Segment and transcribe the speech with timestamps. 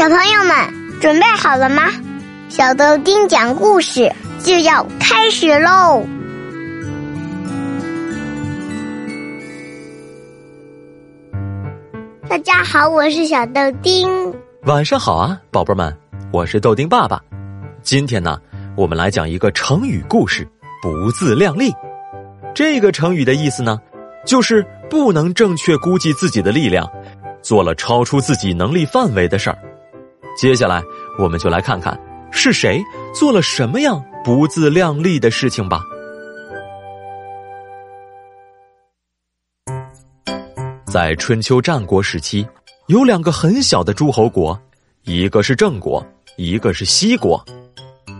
[0.00, 1.82] 小朋友们准备好了吗？
[2.48, 4.10] 小豆丁讲故事
[4.42, 6.02] 就要开始喽！
[12.26, 14.08] 大家好，我是小豆丁。
[14.62, 15.94] 晚上好啊，宝贝们，
[16.32, 17.22] 我是豆丁爸爸。
[17.82, 18.40] 今天呢，
[18.76, 20.48] 我们来讲一个成语故事
[20.80, 21.70] “不自量力”。
[22.56, 23.78] 这个成语的意思呢，
[24.24, 26.90] 就是不能正确估计自己的力量，
[27.42, 29.58] 做了超出自己能力范围的事儿。
[30.40, 30.82] 接下来，
[31.18, 32.00] 我们就来看看
[32.32, 32.82] 是谁
[33.14, 35.82] 做了什么样不自量力的事情吧。
[40.86, 42.48] 在春秋战国时期，
[42.86, 44.58] 有两个很小的诸侯国，
[45.02, 46.02] 一个是郑国，
[46.38, 47.44] 一个是西国。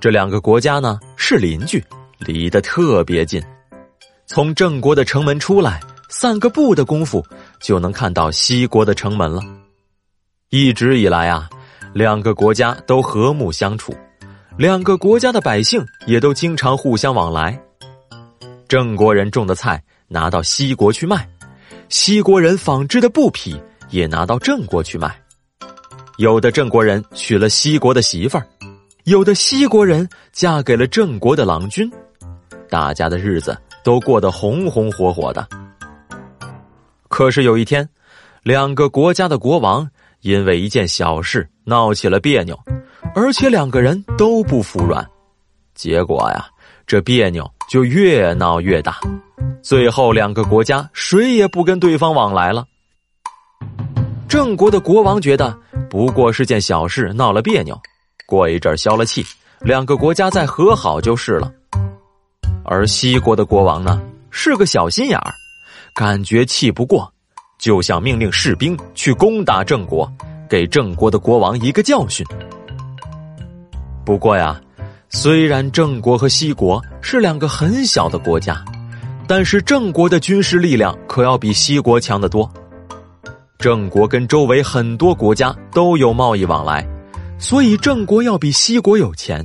[0.00, 1.84] 这两个国家呢是邻居，
[2.20, 3.42] 离得特别近。
[4.24, 7.26] 从郑国的城门出来，散个步的功夫
[7.60, 9.42] 就能看到西国的城门了。
[10.50, 11.50] 一直以来啊，
[11.94, 13.94] 两个国家都和睦相处，
[14.58, 17.58] 两个国家的百姓也都经常互相往来。
[18.68, 21.28] 郑国人种的菜拿到西国去卖，
[21.88, 23.56] 西国人纺织的布匹
[23.90, 25.14] 也拿到郑国去卖。
[26.18, 28.46] 有的郑国人娶了西国的媳妇儿，
[29.04, 31.90] 有的西国人嫁给了郑国的郎君，
[32.68, 33.56] 大家的日子。
[33.84, 35.46] 都过得红红火火的。
[37.08, 37.86] 可是有一天，
[38.42, 39.86] 两个国家的国王
[40.24, 42.58] 因为一件小事闹起了别扭，
[43.14, 45.06] 而且两个人都不服软。
[45.74, 46.46] 结果呀，
[46.86, 48.98] 这别扭就越闹越大，
[49.62, 52.64] 最后两个国家谁也不跟对方往来了。
[54.26, 55.54] 郑国的国王觉得
[55.90, 57.78] 不过是件小事，闹了别扭，
[58.26, 59.22] 过一阵消了气，
[59.60, 61.52] 两个国家再和好就是了。
[62.64, 65.34] 而西国的国王呢，是个小心眼儿，
[65.94, 67.12] 感觉气不过，
[67.64, 70.06] 就想命令士兵去攻打郑国，
[70.50, 72.22] 给郑国的国王一个教训。
[74.04, 74.60] 不过呀，
[75.08, 78.62] 虽然郑国和西国是两个很小的国家，
[79.26, 82.52] 但是郑国的军事力量可要比西国强得多。
[83.56, 86.86] 郑国跟周围很多国家都有贸易往来，
[87.38, 89.42] 所以郑国要比西国有钱，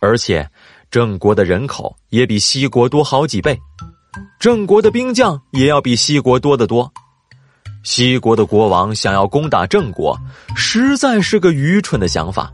[0.00, 0.48] 而且。
[0.92, 3.58] 郑国的人口也比西国多好几倍，
[4.38, 6.90] 郑国的兵将也要比西国多得多。
[7.90, 10.14] 西国的国王想要攻打郑国，
[10.54, 12.52] 实在是个愚蠢的想法。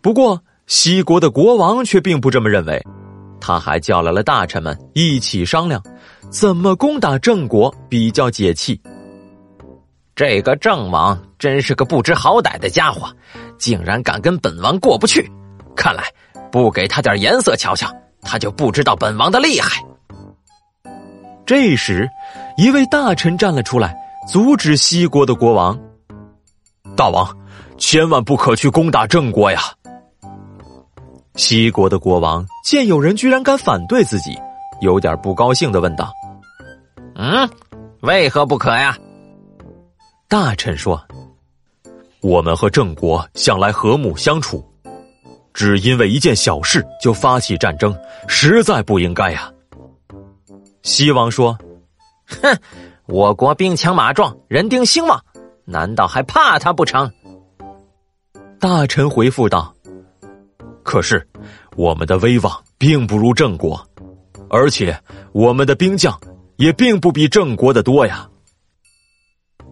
[0.00, 2.82] 不过，西国的国王却并不这么认为，
[3.38, 5.82] 他还叫来了大臣们一起商量，
[6.30, 8.80] 怎么攻打郑国比较解气。
[10.16, 13.14] 这个郑王真是个不知好歹的家伙，
[13.58, 15.30] 竟然敢跟本王过不去，
[15.76, 16.04] 看来。
[16.50, 19.84] 不给他点颜色瞧瞧，他就不知道本王的厉害。
[21.44, 22.06] 这时，
[22.58, 23.96] 一位大臣站了出来，
[24.26, 25.78] 阻止西国的国王
[26.96, 27.24] ：“大王，
[27.78, 29.60] 千万不可去攻打郑国呀！”
[31.36, 34.36] 西国的国王见有人居然敢反对自己，
[34.80, 36.12] 有点不高兴的问道
[37.14, 37.48] ：“嗯，
[38.00, 38.98] 为何不可呀？”
[40.26, 41.00] 大臣说
[42.22, 44.68] ：“我们和郑国向来和睦相处。”
[45.54, 47.96] 只因为一件小事就发起战争，
[48.26, 49.48] 实在不应该呀。
[50.82, 51.56] 西王说
[52.42, 52.58] ：“哼，
[53.06, 55.20] 我国兵强马壮，人丁兴旺，
[55.64, 57.10] 难道还怕他不成？”
[58.60, 59.72] 大臣回复道
[60.82, 61.26] ：“可是
[61.76, 63.80] 我们的威望并不如郑国，
[64.50, 64.98] 而且
[65.32, 66.18] 我们的兵将
[66.56, 68.28] 也并不比郑国的多呀。”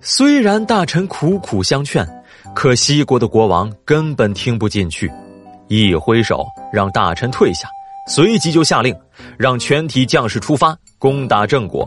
[0.00, 2.08] 虽然大臣苦苦相劝，
[2.54, 5.12] 可西国的国王根本听不进去。
[5.68, 7.68] 一挥手，让大臣退下，
[8.08, 8.96] 随即就下令，
[9.38, 11.86] 让全体将士出发攻打郑国。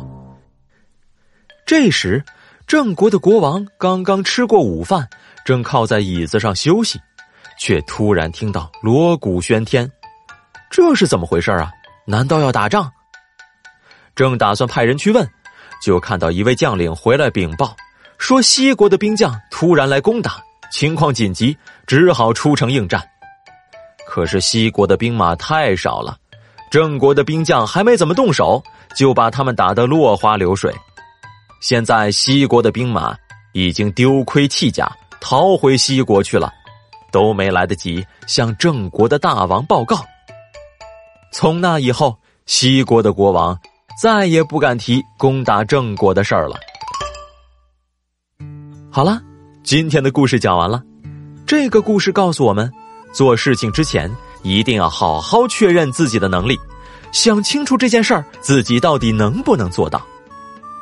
[1.65, 2.23] 这时，
[2.67, 5.07] 郑国的国王刚刚吃过午饭，
[5.45, 6.99] 正靠在椅子上休息，
[7.57, 9.89] 却突然听到锣鼓喧天，
[10.69, 11.71] 这是怎么回事啊？
[12.05, 12.91] 难道要打仗？
[14.15, 15.27] 正打算派人去问，
[15.81, 17.75] 就看到一位将领回来禀报，
[18.17, 21.57] 说西国的兵将突然来攻打，情况紧急，
[21.87, 23.01] 只好出城应战。
[24.05, 26.17] 可是西国的兵马太少了，
[26.69, 28.61] 郑国的兵将还没怎么动手，
[28.95, 30.75] 就把他们打得落花流水。
[31.63, 33.15] 现在西国的兵马
[33.53, 36.51] 已经丢盔弃甲，逃回西国去了，
[37.09, 40.03] 都没来得及向郑国的大王报告。
[41.31, 43.57] 从那以后，西国的国王
[44.01, 46.57] 再也不敢提攻打郑国的事儿了。
[48.91, 49.21] 好了，
[49.63, 50.83] 今天的故事讲完了。
[51.47, 52.69] 这个故事告诉我们。
[53.13, 56.59] 做事情之前，一定要好好确认自己的能力，
[57.13, 60.05] 想清楚这件事儿自己到底能不能做到。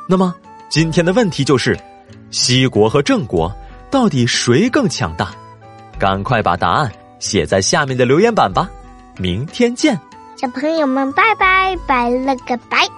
[0.08, 0.34] 那么，
[0.72, 1.78] 今天的问题就是：
[2.30, 3.54] 西国和郑国
[3.90, 5.30] 到底谁更强大？
[5.98, 8.70] 赶快把答案写在下面的留言板吧！
[9.18, 10.00] 明天见，
[10.34, 12.88] 小朋友们，拜拜，拜了个拜。